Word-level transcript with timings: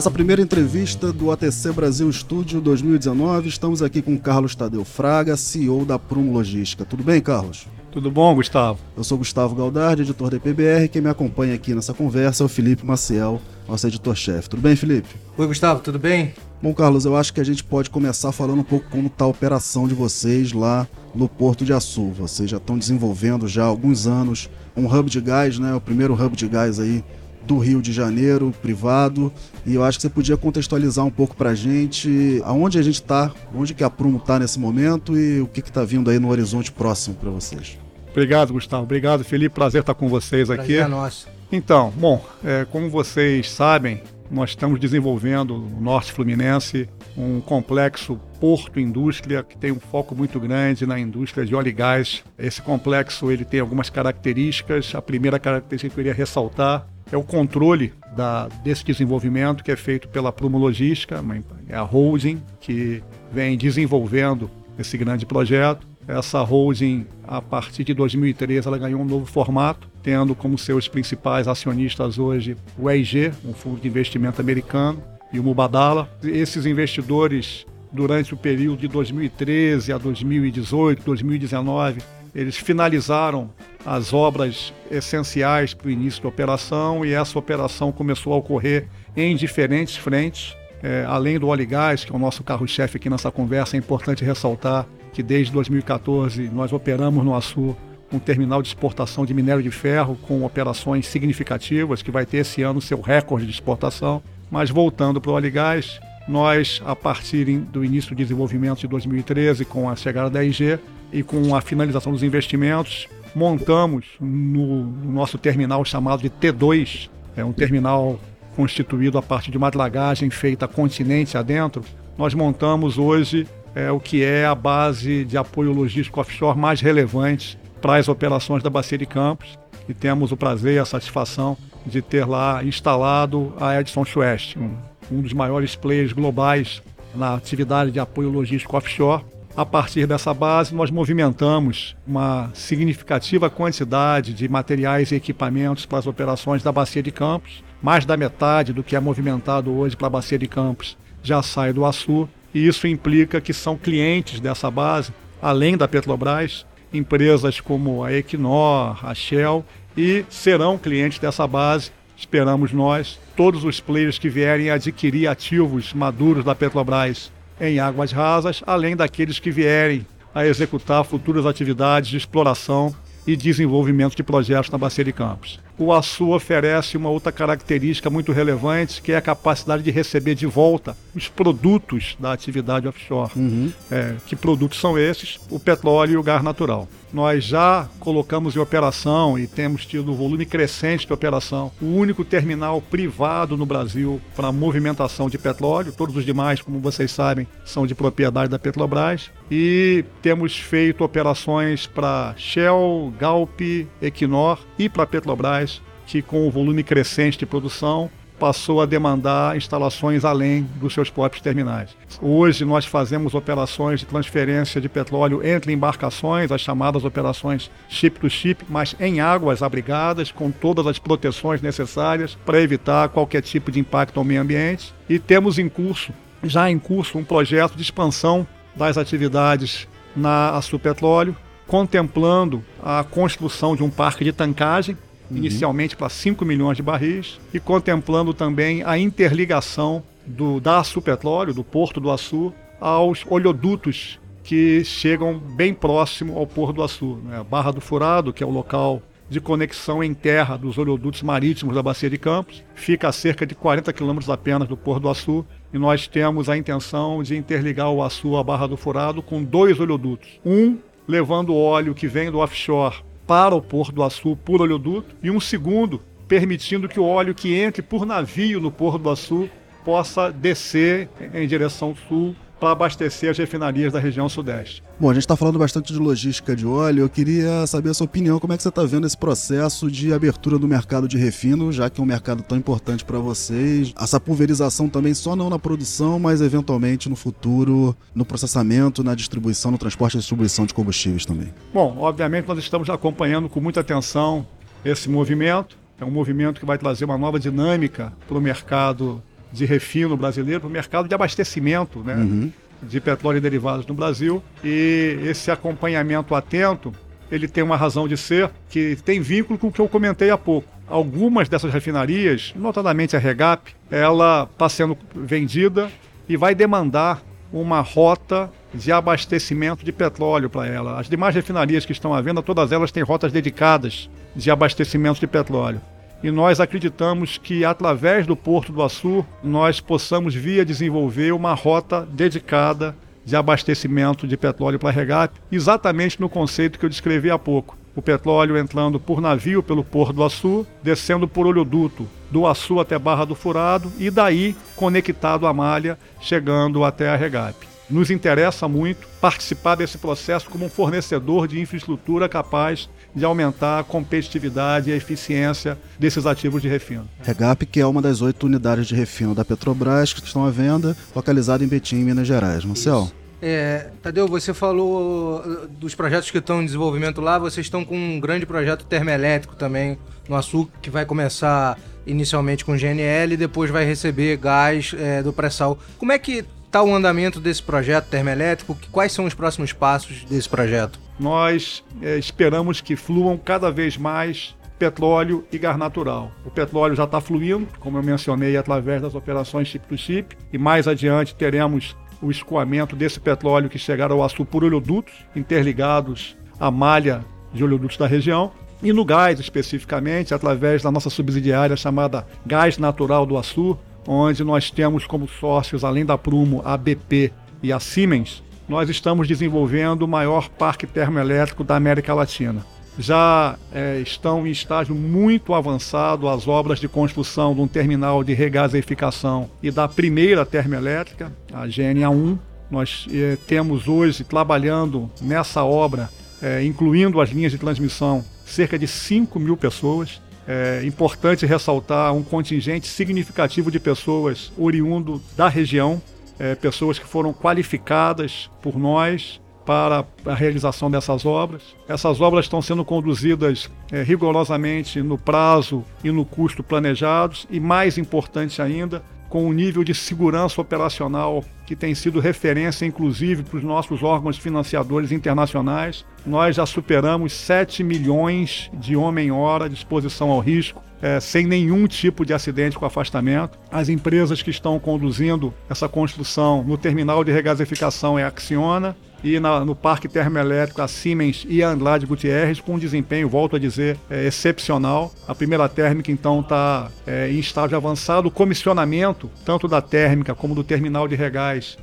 Nessa 0.00 0.10
primeira 0.10 0.40
entrevista 0.40 1.12
do 1.12 1.30
ATC 1.30 1.72
Brasil 1.72 2.08
Estúdio 2.08 2.58
2019, 2.58 3.50
estamos 3.50 3.82
aqui 3.82 4.00
com 4.00 4.16
Carlos 4.16 4.54
Tadeu 4.54 4.82
Fraga, 4.82 5.36
CEO 5.36 5.84
da 5.84 5.98
Prumo 5.98 6.32
Logística. 6.32 6.86
Tudo 6.86 7.04
bem, 7.04 7.20
Carlos? 7.20 7.66
Tudo 7.92 8.10
bom, 8.10 8.34
Gustavo? 8.34 8.78
Eu 8.96 9.04
sou 9.04 9.18
Gustavo 9.18 9.54
Galdardi, 9.54 10.00
editor 10.00 10.30
da 10.30 10.40
PBR. 10.40 10.88
Quem 10.88 11.02
me 11.02 11.10
acompanha 11.10 11.54
aqui 11.54 11.74
nessa 11.74 11.92
conversa 11.92 12.42
é 12.42 12.46
o 12.46 12.48
Felipe 12.48 12.82
Maciel, 12.82 13.42
nosso 13.68 13.86
editor-chefe. 13.86 14.48
Tudo 14.48 14.62
bem, 14.62 14.74
Felipe? 14.74 15.06
Oi, 15.36 15.46
Gustavo, 15.46 15.82
tudo 15.82 15.98
bem? 15.98 16.32
Bom, 16.62 16.72
Carlos, 16.72 17.04
eu 17.04 17.14
acho 17.14 17.34
que 17.34 17.40
a 17.42 17.44
gente 17.44 17.62
pode 17.62 17.90
começar 17.90 18.32
falando 18.32 18.60
um 18.60 18.64
pouco 18.64 18.88
como 18.88 19.08
está 19.08 19.26
a 19.26 19.28
operação 19.28 19.86
de 19.86 19.92
vocês 19.92 20.54
lá 20.54 20.88
no 21.14 21.28
Porto 21.28 21.62
de 21.62 21.74
Açu. 21.74 22.06
Vocês 22.12 22.48
já 22.48 22.56
estão 22.56 22.78
desenvolvendo 22.78 23.46
já 23.46 23.64
há 23.64 23.66
alguns 23.66 24.06
anos 24.06 24.48
um 24.74 24.86
hub 24.86 25.10
de 25.10 25.20
gás, 25.20 25.58
né? 25.58 25.74
O 25.74 25.80
primeiro 25.80 26.14
hub 26.14 26.34
de 26.34 26.48
gás 26.48 26.80
aí 26.80 27.04
do 27.46 27.58
Rio 27.58 27.82
de 27.82 27.92
Janeiro, 27.92 28.54
privado. 28.62 29.32
E 29.66 29.74
eu 29.74 29.84
acho 29.84 29.98
que 29.98 30.02
você 30.02 30.10
podia 30.10 30.36
contextualizar 30.36 31.04
um 31.04 31.10
pouco 31.10 31.36
para 31.36 31.50
a 31.50 31.54
gente 31.54 32.40
aonde 32.44 32.78
a 32.78 32.82
gente 32.82 32.96
está, 32.96 33.32
onde 33.54 33.74
que 33.74 33.84
a 33.84 33.90
Prumo 33.90 34.18
está 34.18 34.38
nesse 34.38 34.58
momento 34.58 35.16
e 35.16 35.40
o 35.40 35.46
que 35.46 35.60
está 35.60 35.84
vindo 35.84 36.10
aí 36.10 36.18
no 36.18 36.28
horizonte 36.28 36.70
próximo 36.70 37.16
para 37.16 37.30
vocês. 37.30 37.78
Obrigado, 38.10 38.52
Gustavo. 38.52 38.82
Obrigado, 38.82 39.24
Felipe. 39.24 39.54
Prazer 39.54 39.80
estar 39.80 39.94
com 39.94 40.08
vocês 40.08 40.48
Prazer 40.48 40.64
aqui. 40.64 40.76
É 40.76 40.86
nosso. 40.86 41.28
Então, 41.52 41.92
bom, 41.96 42.24
é, 42.44 42.64
como 42.64 42.88
vocês 42.88 43.50
sabem, 43.50 44.02
nós 44.30 44.50
estamos 44.50 44.78
desenvolvendo 44.78 45.58
no 45.58 45.80
Norte 45.80 46.12
Fluminense 46.12 46.88
um 47.16 47.40
complexo 47.40 48.20
porto-indústria 48.38 49.42
que 49.42 49.56
tem 49.56 49.72
um 49.72 49.80
foco 49.80 50.14
muito 50.14 50.38
grande 50.38 50.86
na 50.86 50.98
indústria 50.98 51.44
de 51.44 51.54
óleo 51.54 51.68
e 51.68 51.72
gás. 51.72 52.22
Esse 52.38 52.62
complexo 52.62 53.30
ele 53.30 53.44
tem 53.44 53.60
algumas 53.60 53.90
características. 53.90 54.94
A 54.94 55.02
primeira 55.02 55.38
característica 55.38 55.92
que 55.92 56.00
eu 56.00 56.04
queria 56.04 56.14
ressaltar 56.14 56.86
é 57.12 57.16
o 57.16 57.22
controle 57.22 57.92
da, 58.16 58.48
desse 58.62 58.84
desenvolvimento 58.84 59.62
que 59.64 59.70
é 59.70 59.76
feito 59.76 60.08
pela 60.08 60.32
Prumo 60.32 60.58
Logística, 60.58 61.22
é 61.68 61.76
a 61.76 61.82
holding 61.82 62.42
que 62.60 63.02
vem 63.32 63.56
desenvolvendo 63.56 64.50
esse 64.78 64.96
grande 64.96 65.26
projeto. 65.26 65.86
Essa 66.08 66.40
holding, 66.40 67.06
a 67.26 67.40
partir 67.40 67.84
de 67.84 67.94
2013, 67.94 68.66
ela 68.66 68.78
ganhou 68.78 69.00
um 69.00 69.04
novo 69.04 69.26
formato, 69.26 69.88
tendo 70.02 70.34
como 70.34 70.58
seus 70.58 70.88
principais 70.88 71.46
acionistas 71.46 72.18
hoje 72.18 72.56
o 72.78 72.90
EIG, 72.90 73.32
um 73.44 73.52
fundo 73.52 73.80
de 73.80 73.86
investimento 73.86 74.40
americano, 74.40 75.02
e 75.32 75.38
o 75.38 75.42
Mubadala. 75.42 76.10
Esses 76.22 76.66
investidores, 76.66 77.64
durante 77.92 78.34
o 78.34 78.36
período 78.36 78.80
de 78.80 78.88
2013 78.88 79.92
a 79.92 79.98
2018, 79.98 81.04
2019, 81.04 82.00
eles 82.34 82.56
finalizaram 82.56 83.50
as 83.84 84.12
obras 84.12 84.72
essenciais 84.90 85.74
para 85.74 85.88
o 85.88 85.90
início 85.90 86.22
da 86.22 86.28
operação 86.28 87.04
e 87.04 87.12
essa 87.12 87.38
operação 87.38 87.90
começou 87.90 88.32
a 88.32 88.36
ocorrer 88.36 88.88
em 89.16 89.34
diferentes 89.34 89.96
frentes. 89.96 90.56
É, 90.82 91.04
além 91.06 91.38
do 91.38 91.48
óleo 91.48 91.62
e 91.62 91.66
gás, 91.66 92.04
que 92.04 92.12
é 92.12 92.14
o 92.14 92.18
nosso 92.18 92.42
carro-chefe 92.42 92.96
aqui 92.96 93.10
nessa 93.10 93.30
conversa, 93.30 93.76
é 93.76 93.78
importante 93.78 94.24
ressaltar 94.24 94.86
que 95.12 95.22
desde 95.22 95.52
2014 95.52 96.48
nós 96.50 96.72
operamos 96.72 97.24
no 97.24 97.34
Açu 97.34 97.76
um 98.12 98.18
terminal 98.18 98.60
de 98.62 98.68
exportação 98.68 99.24
de 99.24 99.32
minério 99.32 99.62
de 99.62 99.70
ferro 99.70 100.16
com 100.22 100.44
operações 100.44 101.06
significativas, 101.06 102.02
que 102.02 102.10
vai 102.10 102.26
ter 102.26 102.38
esse 102.38 102.62
ano 102.62 102.80
seu 102.80 103.00
recorde 103.00 103.46
de 103.46 103.52
exportação. 103.52 104.22
Mas 104.50 104.68
voltando 104.68 105.20
para 105.20 105.30
o 105.30 105.34
óleo 105.34 105.46
e 105.46 105.50
gás, 105.50 106.00
nós, 106.26 106.82
a 106.84 106.96
partir 106.96 107.58
do 107.58 107.84
início 107.84 108.10
do 108.10 108.16
desenvolvimento 108.16 108.80
de 108.80 108.88
2013, 108.88 109.64
com 109.64 109.88
a 109.88 109.94
chegada 109.94 110.30
da 110.30 110.42
IG 110.42 110.78
e 111.12 111.22
com 111.22 111.54
a 111.54 111.60
finalização 111.60 112.12
dos 112.12 112.22
investimentos, 112.22 113.08
montamos 113.34 114.06
no, 114.20 114.84
no 114.84 115.12
nosso 115.12 115.38
terminal 115.38 115.84
chamado 115.84 116.22
de 116.22 116.30
T2, 116.30 117.08
é 117.36 117.44
um 117.44 117.52
terminal 117.52 118.18
constituído 118.56 119.18
a 119.18 119.22
partir 119.22 119.50
de 119.50 119.56
uma 119.56 119.70
dragagem 119.70 120.30
feita 120.30 120.66
continente 120.66 121.38
adentro. 121.38 121.82
Nós 122.18 122.34
montamos 122.34 122.98
hoje 122.98 123.46
é, 123.74 123.90
o 123.90 124.00
que 124.00 124.22
é 124.22 124.44
a 124.44 124.54
base 124.54 125.24
de 125.24 125.36
apoio 125.36 125.72
logístico 125.72 126.20
offshore 126.20 126.58
mais 126.58 126.80
relevante 126.80 127.58
para 127.80 127.96
as 127.96 128.08
operações 128.08 128.62
da 128.62 128.70
Bacia 128.70 128.98
de 128.98 129.06
Campos 129.06 129.58
e 129.88 129.94
temos 129.94 130.32
o 130.32 130.36
prazer 130.36 130.74
e 130.74 130.78
a 130.78 130.84
satisfação 130.84 131.56
de 131.86 132.02
ter 132.02 132.26
lá 132.26 132.62
instalado 132.62 133.54
a 133.58 133.80
Edson 133.80 134.04
Schwest, 134.04 134.56
um, 134.56 134.74
um 135.10 135.22
dos 135.22 135.32
maiores 135.32 135.74
players 135.74 136.12
globais 136.12 136.82
na 137.14 137.34
atividade 137.34 137.90
de 137.90 137.98
apoio 137.98 138.28
logístico 138.28 138.76
offshore. 138.76 139.24
A 139.56 139.66
partir 139.66 140.06
dessa 140.06 140.32
base, 140.32 140.74
nós 140.74 140.90
movimentamos 140.90 141.96
uma 142.06 142.50
significativa 142.54 143.50
quantidade 143.50 144.32
de 144.32 144.48
materiais 144.48 145.10
e 145.10 145.16
equipamentos 145.16 145.84
para 145.84 145.98
as 145.98 146.06
operações 146.06 146.62
da 146.62 146.70
Bacia 146.70 147.02
de 147.02 147.10
Campos. 147.10 147.62
Mais 147.82 148.04
da 148.04 148.16
metade 148.16 148.72
do 148.72 148.84
que 148.84 148.94
é 148.94 149.00
movimentado 149.00 149.72
hoje 149.72 149.96
para 149.96 150.06
a 150.06 150.10
Bacia 150.10 150.38
de 150.38 150.46
Campos 150.46 150.96
já 151.22 151.42
sai 151.42 151.72
do 151.72 151.84
Açu. 151.84 152.28
E 152.54 152.66
isso 152.66 152.86
implica 152.86 153.40
que 153.40 153.52
são 153.52 153.76
clientes 153.76 154.38
dessa 154.38 154.70
base, 154.70 155.12
além 155.42 155.76
da 155.76 155.88
Petrobras, 155.88 156.64
empresas 156.92 157.60
como 157.60 158.04
a 158.04 158.12
Equinor, 158.12 159.04
a 159.04 159.14
Shell, 159.14 159.64
e 159.96 160.24
serão 160.28 160.78
clientes 160.78 161.18
dessa 161.18 161.46
base, 161.46 161.90
esperamos 162.16 162.72
nós, 162.72 163.18
todos 163.36 163.64
os 163.64 163.80
players 163.80 164.18
que 164.18 164.28
vierem 164.28 164.70
adquirir 164.70 165.28
ativos 165.28 165.92
maduros 165.92 166.44
da 166.44 166.54
Petrobras 166.54 167.32
em 167.60 167.78
águas 167.78 168.12
rasas, 168.12 168.62
além 168.66 168.96
daqueles 168.96 169.38
que 169.38 169.50
vierem 169.50 170.06
a 170.34 170.46
executar 170.46 171.04
futuras 171.04 171.44
atividades 171.44 172.10
de 172.10 172.16
exploração 172.16 172.94
e 173.26 173.36
desenvolvimento 173.36 174.16
de 174.16 174.22
projetos 174.22 174.70
na 174.70 174.78
Bacia 174.78 175.04
de 175.04 175.12
Campos 175.12 175.60
o 175.80 175.94
Açu 175.94 176.32
oferece 176.32 176.98
uma 176.98 177.08
outra 177.08 177.32
característica 177.32 178.10
muito 178.10 178.32
relevante, 178.32 179.00
que 179.00 179.12
é 179.12 179.16
a 179.16 179.22
capacidade 179.22 179.82
de 179.82 179.90
receber 179.90 180.34
de 180.34 180.44
volta 180.44 180.94
os 181.14 181.26
produtos 181.26 182.16
da 182.20 182.32
atividade 182.32 182.86
offshore. 182.86 183.32
Uhum. 183.34 183.72
É, 183.90 184.14
que 184.26 184.36
produtos 184.36 184.78
são 184.78 184.98
esses? 184.98 185.40
O 185.50 185.58
petróleo 185.58 186.12
e 186.12 186.16
o 186.18 186.22
gás 186.22 186.42
natural. 186.42 186.86
Nós 187.12 187.42
já 187.42 187.88
colocamos 187.98 188.54
em 188.54 188.60
operação 188.60 189.36
e 189.36 189.46
temos 189.46 189.84
tido 189.84 190.12
um 190.12 190.14
volume 190.14 190.46
crescente 190.46 191.06
de 191.06 191.12
operação 191.12 191.72
o 191.82 191.86
único 191.86 192.24
terminal 192.24 192.80
privado 192.80 193.56
no 193.56 193.66
Brasil 193.66 194.20
para 194.36 194.52
movimentação 194.52 195.28
de 195.28 195.36
petróleo. 195.36 195.92
Todos 195.92 196.14
os 196.14 196.24
demais, 196.24 196.62
como 196.62 196.78
vocês 196.78 197.10
sabem, 197.10 197.48
são 197.64 197.86
de 197.86 197.94
propriedade 197.94 198.50
da 198.50 198.58
Petrobras. 198.58 199.30
E 199.50 200.04
temos 200.22 200.56
feito 200.56 201.02
operações 201.02 201.86
para 201.86 202.34
Shell, 202.36 203.12
Galp, 203.18 203.60
Equinor 204.00 204.60
e 204.78 204.88
para 204.88 205.06
Petrobras 205.06 205.69
que 206.10 206.20
com 206.20 206.48
o 206.48 206.50
volume 206.50 206.82
crescente 206.82 207.38
de 207.38 207.46
produção 207.46 208.10
passou 208.36 208.82
a 208.82 208.86
demandar 208.86 209.56
instalações 209.56 210.24
além 210.24 210.66
dos 210.80 210.92
seus 210.92 211.08
próprios 211.08 211.40
terminais. 211.40 211.90
Hoje 212.20 212.64
nós 212.64 212.84
fazemos 212.84 213.32
operações 213.32 214.00
de 214.00 214.06
transferência 214.06 214.80
de 214.80 214.88
petróleo 214.88 215.46
entre 215.46 215.72
embarcações, 215.72 216.50
as 216.50 216.60
chamadas 216.60 217.04
operações 217.04 217.70
ship-to-ship, 217.88 218.64
mas 218.68 218.96
em 218.98 219.20
águas 219.20 219.62
abrigadas, 219.62 220.32
com 220.32 220.50
todas 220.50 220.84
as 220.88 220.98
proteções 220.98 221.62
necessárias 221.62 222.36
para 222.44 222.60
evitar 222.60 223.10
qualquer 223.10 223.42
tipo 223.42 223.70
de 223.70 223.78
impacto 223.78 224.18
ao 224.18 224.24
meio 224.24 224.40
ambiente. 224.40 224.92
E 225.08 225.16
temos 225.16 225.60
em 225.60 225.68
curso, 225.68 226.12
já 226.42 226.68
em 226.68 226.78
curso, 226.78 227.18
um 227.18 227.24
projeto 227.24 227.76
de 227.76 227.82
expansão 227.82 228.44
das 228.74 228.98
atividades 228.98 229.86
na 230.16 230.56
Açu 230.56 230.76
Petróleo, 230.76 231.36
contemplando 231.68 232.64
a 232.82 233.04
construção 233.04 233.76
de 233.76 233.82
um 233.84 233.90
parque 233.90 234.24
de 234.24 234.32
tancagem 234.32 234.96
uhum. 234.96 235.09
Inicialmente 235.30 235.96
para 235.96 236.08
5 236.08 236.44
milhões 236.44 236.76
de 236.76 236.82
barris, 236.82 237.38
e 237.52 237.60
contemplando 237.60 238.34
também 238.34 238.82
a 238.84 238.98
interligação 238.98 240.02
do, 240.26 240.60
da 240.60 240.78
Açu 240.78 241.00
Petróleo, 241.00 241.54
do 241.54 241.64
Porto 241.64 242.00
do 242.00 242.10
Açu, 242.10 242.52
aos 242.80 243.24
oleodutos 243.28 244.18
que 244.42 244.84
chegam 244.84 245.38
bem 245.38 245.72
próximo 245.74 246.38
ao 246.38 246.46
Porto 246.46 246.76
do 246.76 246.82
Açu. 246.82 247.18
Né? 247.24 247.44
Barra 247.48 247.70
do 247.70 247.80
Furado, 247.80 248.32
que 248.32 248.42
é 248.42 248.46
o 248.46 248.50
local 248.50 249.02
de 249.28 249.40
conexão 249.40 250.02
em 250.02 250.12
terra 250.12 250.56
dos 250.56 250.76
oleodutos 250.76 251.22
marítimos 251.22 251.74
da 251.74 251.82
Bacia 251.82 252.10
de 252.10 252.18
Campos, 252.18 252.64
fica 252.74 253.06
a 253.08 253.12
cerca 253.12 253.46
de 253.46 253.54
40 253.54 253.92
quilômetros 253.92 254.28
apenas 254.28 254.66
do 254.66 254.76
Porto 254.76 255.02
do 255.02 255.08
Açu, 255.08 255.46
e 255.72 255.78
nós 255.78 256.08
temos 256.08 256.48
a 256.48 256.56
intenção 256.56 257.22
de 257.22 257.36
interligar 257.36 257.90
o 257.90 258.02
Açu 258.02 258.36
à 258.36 258.42
Barra 258.42 258.66
do 258.66 258.76
Furado 258.76 259.22
com 259.22 259.44
dois 259.44 259.78
oleodutos. 259.78 260.40
Um 260.44 260.78
levando 261.06 261.54
óleo 261.54 261.94
que 261.94 262.08
vem 262.08 262.30
do 262.30 262.38
offshore 262.38 263.02
para 263.30 263.54
o 263.54 263.62
Porto 263.62 263.92
do 263.92 264.02
Açu 264.02 264.34
por 264.34 264.60
oleoduto, 264.60 265.14
e 265.22 265.30
um 265.30 265.38
segundo 265.38 266.02
permitindo 266.26 266.88
que 266.88 266.98
o 266.98 267.04
óleo 267.04 267.32
que 267.32 267.54
entre 267.54 267.80
por 267.80 268.04
navio 268.04 268.58
no 268.58 268.72
Porto 268.72 268.98
do 268.98 269.08
Açu 269.08 269.48
possa 269.84 270.32
descer 270.32 271.08
em 271.32 271.46
direção 271.46 271.94
sul 272.08 272.34
para 272.60 272.72
abastecer 272.72 273.30
as 273.30 273.38
refinarias 273.38 273.92
da 273.92 273.98
região 273.98 274.28
sudeste. 274.28 274.82
Bom, 275.00 275.08
a 275.08 275.14
gente 275.14 275.22
está 275.22 275.34
falando 275.34 275.58
bastante 275.58 275.92
de 275.92 275.98
logística 275.98 276.54
de 276.54 276.66
óleo. 276.66 277.04
Eu 277.04 277.08
queria 277.08 277.66
saber 277.66 277.88
a 277.88 277.94
sua 277.94 278.04
opinião. 278.04 278.38
Como 278.38 278.52
é 278.52 278.56
que 278.56 278.62
você 278.62 278.68
está 278.68 278.84
vendo 278.84 279.06
esse 279.06 279.16
processo 279.16 279.90
de 279.90 280.12
abertura 280.12 280.58
do 280.58 280.68
mercado 280.68 281.08
de 281.08 281.16
refino, 281.16 281.72
já 281.72 281.88
que 281.88 282.00
é 282.00 282.04
um 282.04 282.06
mercado 282.06 282.42
tão 282.42 282.58
importante 282.58 283.02
para 283.02 283.18
vocês? 283.18 283.94
Essa 283.98 284.20
pulverização 284.20 284.88
também 284.90 285.14
só 285.14 285.34
não 285.34 285.48
na 285.48 285.58
produção, 285.58 286.18
mas 286.18 286.42
eventualmente 286.42 287.08
no 287.08 287.16
futuro, 287.16 287.96
no 288.14 288.26
processamento, 288.26 289.02
na 289.02 289.14
distribuição, 289.14 289.70
no 289.70 289.78
transporte 289.78 290.14
e 290.14 290.18
distribuição 290.18 290.66
de 290.66 290.74
combustíveis 290.74 291.24
também. 291.24 291.54
Bom, 291.72 291.96
obviamente 291.98 292.46
nós 292.46 292.58
estamos 292.58 292.90
acompanhando 292.90 293.48
com 293.48 293.60
muita 293.60 293.80
atenção 293.80 294.46
esse 294.84 295.08
movimento. 295.08 295.78
É 295.98 296.04
um 296.04 296.10
movimento 296.10 296.60
que 296.60 296.66
vai 296.66 296.78
trazer 296.78 297.04
uma 297.04 297.18
nova 297.18 297.38
dinâmica 297.38 298.12
para 298.26 298.36
o 298.36 298.40
mercado 298.40 299.22
de 299.52 299.64
refino 299.64 300.16
brasileiro, 300.16 300.60
para 300.60 300.68
o 300.68 300.72
mercado 300.72 301.08
de 301.08 301.14
abastecimento 301.14 302.00
né, 302.00 302.14
uhum. 302.14 302.52
de 302.82 303.00
petróleo 303.00 303.38
e 303.38 303.40
derivados 303.40 303.86
no 303.86 303.94
Brasil. 303.94 304.42
E 304.64 305.18
esse 305.24 305.50
acompanhamento 305.50 306.34
atento, 306.34 306.92
ele 307.30 307.48
tem 307.48 307.62
uma 307.62 307.76
razão 307.76 308.06
de 308.06 308.16
ser 308.16 308.50
que 308.68 308.96
tem 309.04 309.20
vínculo 309.20 309.58
com 309.58 309.68
o 309.68 309.72
que 309.72 309.80
eu 309.80 309.88
comentei 309.88 310.30
há 310.30 310.38
pouco. 310.38 310.68
Algumas 310.86 311.48
dessas 311.48 311.72
refinarias, 311.72 312.52
notadamente 312.56 313.14
a 313.16 313.18
Regap, 313.18 313.72
ela 313.90 314.48
está 314.50 314.68
sendo 314.68 314.98
vendida 315.14 315.90
e 316.28 316.36
vai 316.36 316.54
demandar 316.54 317.22
uma 317.52 317.80
rota 317.80 318.50
de 318.72 318.92
abastecimento 318.92 319.84
de 319.84 319.92
petróleo 319.92 320.48
para 320.48 320.66
ela. 320.66 321.00
As 321.00 321.08
demais 321.08 321.34
refinarias 321.34 321.84
que 321.84 321.92
estão 321.92 322.14
à 322.14 322.20
venda, 322.20 322.42
todas 322.42 322.70
elas 322.70 322.92
têm 322.92 323.02
rotas 323.02 323.32
dedicadas 323.32 324.08
de 324.34 324.50
abastecimento 324.50 325.20
de 325.20 325.26
petróleo. 325.26 325.80
E 326.22 326.30
nós 326.30 326.60
acreditamos 326.60 327.38
que 327.38 327.64
através 327.64 328.26
do 328.26 328.36
Porto 328.36 328.72
do 328.72 328.82
Açu 328.82 329.24
nós 329.42 329.80
possamos 329.80 330.34
via 330.34 330.64
desenvolver 330.64 331.32
uma 331.32 331.54
rota 331.54 332.06
dedicada 332.12 332.94
de 333.24 333.36
abastecimento 333.36 334.26
de 334.26 334.36
petróleo 334.36 334.78
para 334.78 334.90
a 334.90 334.92
Regap, 334.92 335.40
exatamente 335.50 336.20
no 336.20 336.28
conceito 336.28 336.78
que 336.78 336.84
eu 336.84 336.90
descrevi 336.90 337.30
há 337.30 337.38
pouco. 337.38 337.78
O 337.96 338.02
petróleo 338.02 338.56
entrando 338.56 339.00
por 339.00 339.20
navio 339.20 339.62
pelo 339.62 339.82
Porto 339.82 340.12
do 340.12 340.24
Açu, 340.24 340.66
descendo 340.82 341.26
por 341.26 341.46
oleoduto 341.46 342.06
do 342.30 342.46
Açu 342.46 342.78
até 342.80 342.98
Barra 342.98 343.24
do 343.24 343.34
Furado 343.34 343.90
e 343.98 344.10
daí 344.10 344.54
conectado 344.76 345.46
à 345.46 345.52
malha, 345.52 345.98
chegando 346.20 346.84
até 346.84 347.08
a 347.08 347.16
Regap 347.16 347.70
nos 347.90 348.10
interessa 348.10 348.68
muito 348.68 349.06
participar 349.20 349.74
desse 349.74 349.98
processo 349.98 350.48
como 350.48 350.66
um 350.66 350.70
fornecedor 350.70 351.48
de 351.48 351.60
infraestrutura 351.60 352.28
capaz 352.28 352.88
de 353.14 353.24
aumentar 353.24 353.80
a 353.80 353.84
competitividade 353.84 354.90
e 354.90 354.92
a 354.92 354.96
eficiência 354.96 355.76
desses 355.98 356.26
ativos 356.26 356.62
de 356.62 356.68
refino. 356.68 357.08
Regap, 357.22 357.64
que 357.66 357.80
é 357.80 357.86
uma 357.86 358.02
das 358.02 358.22
oito 358.22 358.46
unidades 358.46 358.86
de 358.86 358.94
refino 358.94 359.34
da 359.34 359.44
Petrobras 359.44 360.12
que 360.12 360.24
estão 360.24 360.44
à 360.44 360.50
venda, 360.50 360.96
localizada 361.14 361.64
em 361.64 361.68
Betim, 361.68 361.96
Minas 361.96 362.26
Gerais. 362.26 362.64
Marcel? 362.64 363.10
É, 363.42 363.88
Tadeu, 364.02 364.28
você 364.28 364.52
falou 364.52 365.40
uh, 365.40 365.66
dos 365.68 365.94
projetos 365.94 366.30
que 366.30 366.38
estão 366.38 366.60
em 366.60 366.66
desenvolvimento 366.66 367.22
lá, 367.22 367.38
vocês 367.38 367.66
estão 367.66 367.84
com 367.84 367.96
um 367.96 368.20
grande 368.20 368.44
projeto 368.44 368.84
termoelétrico 368.84 369.56
também 369.56 369.98
no 370.28 370.36
Açúcar, 370.36 370.72
que 370.82 370.90
vai 370.90 371.06
começar 371.06 371.78
inicialmente 372.06 372.64
com 372.64 372.76
GNL 372.76 373.32
e 373.32 373.36
depois 373.36 373.70
vai 373.70 373.84
receber 373.84 374.36
gás 374.36 374.94
é, 374.96 375.22
do 375.22 375.32
pré-sal. 375.32 375.78
Como 375.98 376.12
é 376.12 376.18
que 376.18 376.44
está 376.66 376.82
o 376.82 376.94
andamento 376.94 377.40
desse 377.40 377.62
projeto 377.62 378.08
termoelétrico? 378.08 378.76
Quais 378.92 379.12
são 379.12 379.24
os 379.24 379.32
próximos 379.32 379.72
passos 379.72 380.24
desse 380.24 380.48
projeto? 380.48 381.00
Nós 381.20 381.84
é, 382.00 382.16
esperamos 382.18 382.80
que 382.80 382.96
fluam 382.96 383.36
cada 383.36 383.70
vez 383.70 383.98
mais 383.98 384.56
petróleo 384.78 385.44
e 385.52 385.58
gás 385.58 385.76
natural. 385.76 386.32
O 386.46 386.50
petróleo 386.50 386.96
já 386.96 387.04
está 387.04 387.20
fluindo, 387.20 387.68
como 387.78 387.98
eu 387.98 388.02
mencionei, 388.02 388.56
através 388.56 389.02
das 389.02 389.14
operações 389.14 389.68
chip-to-chip, 389.68 390.34
e 390.50 390.56
mais 390.56 390.88
adiante 390.88 391.34
teremos 391.34 391.94
o 392.22 392.30
escoamento 392.30 392.96
desse 392.96 393.20
petróleo 393.20 393.68
que 393.68 393.78
chegará 393.78 394.14
ao 394.14 394.24
açúcar 394.24 394.50
por 394.50 394.64
oleodutos 394.64 395.12
interligados 395.36 396.34
à 396.58 396.70
malha 396.70 397.22
de 397.52 397.62
oleodutos 397.62 397.98
da 397.98 398.06
região. 398.06 398.52
E 398.82 398.90
no 398.90 399.04
gás, 399.04 399.38
especificamente, 399.38 400.32
através 400.32 400.82
da 400.82 400.90
nossa 400.90 401.10
subsidiária 401.10 401.76
chamada 401.76 402.26
Gás 402.46 402.78
Natural 402.78 403.26
do 403.26 403.36
Açu, 403.36 403.78
onde 404.08 404.42
nós 404.42 404.70
temos 404.70 405.06
como 405.06 405.28
sócios, 405.28 405.84
além 405.84 406.06
da 406.06 406.16
Prumo, 406.16 406.62
a 406.64 406.78
BP 406.78 407.30
e 407.62 407.70
a 407.70 407.78
Siemens, 407.78 408.42
nós 408.70 408.88
estamos 408.88 409.26
desenvolvendo 409.26 410.02
o 410.02 410.08
maior 410.08 410.48
parque 410.48 410.86
termoelétrico 410.86 411.64
da 411.64 411.74
América 411.74 412.14
Latina. 412.14 412.64
Já 412.96 413.56
é, 413.72 413.98
estão 413.98 414.46
em 414.46 414.50
estágio 414.52 414.94
muito 414.94 415.54
avançado 415.54 416.28
as 416.28 416.46
obras 416.46 416.78
de 416.78 416.86
construção 416.86 417.52
de 417.52 417.60
um 417.60 417.66
terminal 417.66 418.22
de 418.22 418.32
regaseificação 418.32 419.50
e 419.60 419.72
da 419.72 419.88
primeira 419.88 420.46
termoelétrica, 420.46 421.32
a 421.52 421.66
GNA1. 421.66 422.38
Nós 422.70 423.08
é, 423.12 423.36
temos 423.44 423.88
hoje, 423.88 424.22
trabalhando 424.22 425.10
nessa 425.20 425.64
obra, 425.64 426.08
é, 426.40 426.62
incluindo 426.62 427.20
as 427.20 427.30
linhas 427.30 427.50
de 427.50 427.58
transmissão, 427.58 428.24
cerca 428.46 428.78
de 428.78 428.86
5 428.86 429.40
mil 429.40 429.56
pessoas. 429.56 430.22
É 430.46 430.84
importante 430.84 431.44
ressaltar 431.44 432.14
um 432.14 432.22
contingente 432.22 432.86
significativo 432.86 433.68
de 433.68 433.80
pessoas 433.80 434.52
oriundo 434.56 435.20
da 435.36 435.48
região, 435.48 436.00
é, 436.40 436.54
pessoas 436.54 436.98
que 436.98 437.06
foram 437.06 437.34
qualificadas 437.34 438.50
por 438.62 438.78
nós 438.78 439.40
para 439.66 440.04
a 440.24 440.34
realização 440.34 440.90
dessas 440.90 441.26
obras. 441.26 441.76
Essas 441.86 442.20
obras 442.20 442.46
estão 442.46 442.62
sendo 442.62 442.84
conduzidas 442.84 443.70
é, 443.92 444.02
rigorosamente 444.02 445.02
no 445.02 445.18
prazo 445.18 445.84
e 446.02 446.10
no 446.10 446.24
custo 446.24 446.62
planejados 446.62 447.46
e, 447.50 447.60
mais 447.60 447.98
importante 447.98 448.62
ainda, 448.62 449.02
com 449.30 449.46
um 449.46 449.52
nível 449.52 449.84
de 449.84 449.94
segurança 449.94 450.60
operacional 450.60 451.42
que 451.64 451.76
tem 451.76 451.94
sido 451.94 452.18
referência, 452.18 452.84
inclusive, 452.84 453.44
para 453.44 453.58
os 453.58 453.62
nossos 453.62 454.02
órgãos 454.02 454.36
financiadores 454.36 455.12
internacionais. 455.12 456.04
Nós 456.26 456.56
já 456.56 456.66
superamos 456.66 457.32
7 457.32 457.84
milhões 457.84 458.68
de 458.74 458.96
homem-hora 458.96 459.68
de 459.68 459.76
exposição 459.76 460.30
ao 460.30 460.40
risco, 460.40 460.82
é, 461.00 461.20
sem 461.20 461.46
nenhum 461.46 461.86
tipo 461.86 462.26
de 462.26 462.34
acidente 462.34 462.76
com 462.76 462.84
afastamento. 462.84 463.56
As 463.70 463.88
empresas 463.88 464.42
que 464.42 464.50
estão 464.50 464.78
conduzindo 464.80 465.54
essa 465.68 465.88
construção 465.88 466.64
no 466.64 466.76
terminal 466.76 467.22
de 467.22 467.30
regasificação 467.30 468.18
é 468.18 468.24
a 468.24 468.26
Acciona, 468.26 468.96
e 469.22 469.38
na, 469.38 469.64
no 469.64 469.74
parque 469.74 470.08
termoelétrico 470.08 470.82
a 470.82 470.88
Siemens 470.88 471.46
e 471.48 471.62
a 471.62 471.68
Andrade 471.68 472.06
Gutierrez 472.06 472.60
com 472.60 472.74
um 472.74 472.78
desempenho, 472.78 473.28
volto 473.28 473.56
a 473.56 473.58
dizer, 473.58 473.98
é, 474.08 474.26
excepcional. 474.26 475.12
A 475.26 475.34
primeira 475.34 475.68
térmica 475.68 476.10
então 476.10 476.40
está 476.40 476.90
é, 477.06 477.30
em 477.30 477.38
estágio 477.38 477.76
avançado. 477.76 478.28
O 478.28 478.30
comissionamento, 478.30 479.30
tanto 479.44 479.68
da 479.68 479.80
térmica 479.80 480.34
como 480.34 480.54
do 480.54 480.64
terminal 480.64 481.06
de 481.06 481.14
regás, 481.14 481.78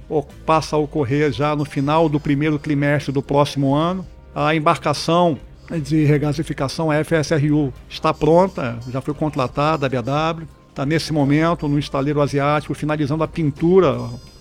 passa 0.45 0.75
a 0.75 0.79
ocorrer 0.79 1.31
já 1.31 1.55
no 1.55 1.65
final 1.65 2.09
do 2.09 2.19
primeiro 2.19 2.57
trimestre 2.57 3.11
do 3.11 3.21
próximo 3.21 3.75
ano. 3.75 4.05
A 4.33 4.55
embarcação 4.55 5.37
de 5.81 6.05
regasificação, 6.05 6.89
a 6.89 7.03
FSRU, 7.03 7.73
está 7.89 8.13
pronta, 8.13 8.77
já 8.89 9.01
foi 9.01 9.13
contratada 9.13 9.85
a 9.85 9.89
BW, 9.89 10.47
está 10.69 10.85
nesse 10.85 11.11
momento 11.11 11.67
no 11.67 11.77
estaleiro 11.77 12.21
asiático 12.21 12.73
finalizando 12.73 13.23
a 13.23 13.27
pintura, 13.27 13.97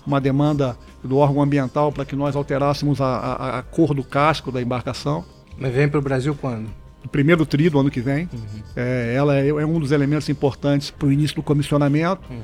uma 0.07 0.21
demanda 0.21 0.77
do 1.03 1.17
órgão 1.17 1.43
ambiental 1.43 1.91
para 1.91 2.05
que 2.05 2.15
nós 2.15 2.35
alterássemos 2.35 3.01
a, 3.01 3.05
a, 3.05 3.59
a, 3.59 3.63
cor 3.63 3.93
do 3.93 4.03
casco 4.03 4.51
da 4.51 4.61
embarcação. 4.61 5.25
Mas 5.57 5.73
vem 5.73 5.89
para 5.89 5.99
o 5.99 6.01
Brasil 6.01 6.33
quando? 6.39 6.69
No 7.03 7.09
primeiro 7.09 7.45
tri 7.45 7.69
do 7.69 7.79
ano 7.79 7.91
que 7.91 7.99
vem. 7.99 8.29
Uhum. 8.33 8.63
É, 8.75 9.13
ela 9.15 9.35
é, 9.37 9.49
é, 9.49 9.65
um 9.65 9.79
dos 9.79 9.91
elementos 9.91 10.29
importantes 10.29 10.89
para 10.89 11.07
o 11.07 11.11
início 11.11 11.35
do 11.35 11.43
comissionamento. 11.43 12.21
Uhum. 12.29 12.41